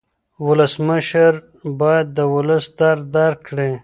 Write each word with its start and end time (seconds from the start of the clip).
ولسمشر 0.45 1.33
باید 1.79 2.07
د 2.17 2.19
ولس 2.33 2.65
درد 2.79 3.03
درک 3.15 3.39
کړي. 3.47 3.71